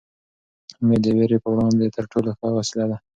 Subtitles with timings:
[0.81, 2.97] امېد د وېرې په وړاندې تر ټولو ښه وسله ده.